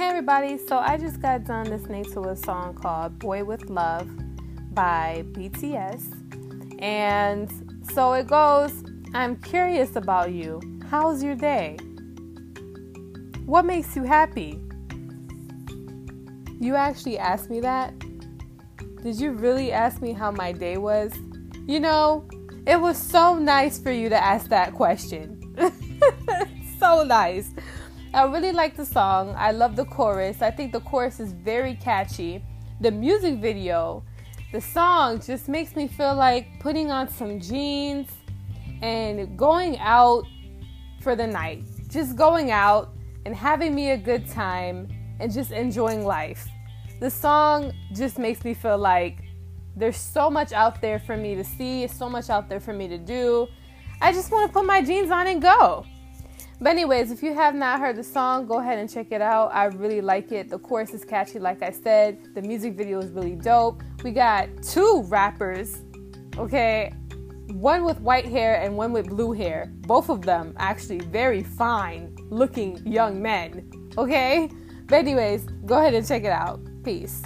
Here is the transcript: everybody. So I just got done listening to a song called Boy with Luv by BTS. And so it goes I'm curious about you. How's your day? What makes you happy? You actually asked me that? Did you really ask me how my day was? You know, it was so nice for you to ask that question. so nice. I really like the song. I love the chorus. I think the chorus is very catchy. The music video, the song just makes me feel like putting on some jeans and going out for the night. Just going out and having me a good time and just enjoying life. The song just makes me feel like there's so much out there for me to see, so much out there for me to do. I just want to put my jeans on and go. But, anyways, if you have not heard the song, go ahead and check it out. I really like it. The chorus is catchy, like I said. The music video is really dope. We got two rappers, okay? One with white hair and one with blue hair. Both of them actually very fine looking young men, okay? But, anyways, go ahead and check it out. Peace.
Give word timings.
everybody. 0.00 0.58
So 0.58 0.78
I 0.78 0.96
just 0.96 1.20
got 1.20 1.44
done 1.44 1.70
listening 1.70 2.04
to 2.12 2.28
a 2.28 2.36
song 2.36 2.74
called 2.74 3.18
Boy 3.18 3.44
with 3.44 3.68
Luv 3.68 4.08
by 4.74 5.24
BTS. 5.32 6.80
And 6.80 7.50
so 7.92 8.12
it 8.12 8.26
goes 8.26 8.84
I'm 9.14 9.36
curious 9.36 9.96
about 9.96 10.32
you. 10.32 10.60
How's 10.90 11.22
your 11.22 11.34
day? 11.34 11.78
What 13.46 13.64
makes 13.64 13.96
you 13.96 14.02
happy? 14.02 14.60
You 16.60 16.76
actually 16.76 17.18
asked 17.18 17.48
me 17.50 17.60
that? 17.60 17.98
Did 19.02 19.18
you 19.18 19.32
really 19.32 19.72
ask 19.72 20.02
me 20.02 20.12
how 20.12 20.30
my 20.30 20.52
day 20.52 20.76
was? 20.76 21.12
You 21.66 21.80
know, 21.80 22.28
it 22.66 22.80
was 22.80 22.98
so 22.98 23.36
nice 23.36 23.78
for 23.78 23.90
you 23.90 24.08
to 24.10 24.16
ask 24.16 24.48
that 24.48 24.74
question. 24.74 25.40
so 26.78 27.02
nice. 27.02 27.50
I 28.14 28.24
really 28.24 28.52
like 28.52 28.74
the 28.74 28.86
song. 28.86 29.34
I 29.36 29.50
love 29.50 29.76
the 29.76 29.84
chorus. 29.84 30.40
I 30.40 30.50
think 30.50 30.72
the 30.72 30.80
chorus 30.80 31.20
is 31.20 31.32
very 31.32 31.74
catchy. 31.74 32.42
The 32.80 32.90
music 32.90 33.38
video, 33.38 34.02
the 34.50 34.62
song 34.62 35.20
just 35.20 35.46
makes 35.46 35.76
me 35.76 35.88
feel 35.88 36.14
like 36.14 36.58
putting 36.58 36.90
on 36.90 37.08
some 37.08 37.38
jeans 37.38 38.08
and 38.80 39.36
going 39.36 39.78
out 39.78 40.24
for 41.02 41.14
the 41.16 41.26
night. 41.26 41.64
Just 41.88 42.16
going 42.16 42.50
out 42.50 42.94
and 43.26 43.36
having 43.36 43.74
me 43.74 43.90
a 43.90 43.96
good 43.98 44.26
time 44.26 44.88
and 45.20 45.30
just 45.30 45.50
enjoying 45.50 46.06
life. 46.06 46.48
The 47.00 47.10
song 47.10 47.72
just 47.92 48.18
makes 48.18 48.42
me 48.42 48.54
feel 48.54 48.78
like 48.78 49.18
there's 49.76 49.98
so 49.98 50.30
much 50.30 50.52
out 50.52 50.80
there 50.80 50.98
for 50.98 51.16
me 51.16 51.34
to 51.34 51.44
see, 51.44 51.86
so 51.86 52.08
much 52.08 52.30
out 52.30 52.48
there 52.48 52.58
for 52.58 52.72
me 52.72 52.88
to 52.88 52.96
do. 52.96 53.48
I 54.00 54.12
just 54.12 54.32
want 54.32 54.48
to 54.48 54.52
put 54.52 54.64
my 54.64 54.80
jeans 54.80 55.10
on 55.10 55.26
and 55.26 55.42
go. 55.42 55.84
But, 56.60 56.70
anyways, 56.70 57.12
if 57.12 57.22
you 57.22 57.34
have 57.34 57.54
not 57.54 57.78
heard 57.78 57.94
the 57.94 58.02
song, 58.02 58.46
go 58.46 58.58
ahead 58.58 58.78
and 58.78 58.90
check 58.90 59.12
it 59.12 59.22
out. 59.22 59.54
I 59.54 59.66
really 59.66 60.00
like 60.00 60.32
it. 60.32 60.48
The 60.48 60.58
chorus 60.58 60.92
is 60.92 61.04
catchy, 61.04 61.38
like 61.38 61.62
I 61.62 61.70
said. 61.70 62.34
The 62.34 62.42
music 62.42 62.74
video 62.74 62.98
is 62.98 63.12
really 63.12 63.36
dope. 63.36 63.80
We 64.02 64.10
got 64.10 64.48
two 64.62 65.04
rappers, 65.06 65.82
okay? 66.36 66.92
One 67.52 67.84
with 67.84 68.00
white 68.00 68.26
hair 68.26 68.60
and 68.60 68.76
one 68.76 68.92
with 68.92 69.08
blue 69.08 69.32
hair. 69.32 69.72
Both 69.82 70.10
of 70.10 70.22
them 70.22 70.52
actually 70.58 70.98
very 70.98 71.44
fine 71.44 72.16
looking 72.28 72.84
young 72.84 73.22
men, 73.22 73.70
okay? 73.96 74.50
But, 74.86 74.96
anyways, 74.96 75.44
go 75.64 75.78
ahead 75.78 75.94
and 75.94 76.06
check 76.06 76.24
it 76.24 76.32
out. 76.32 76.60
Peace. 76.82 77.22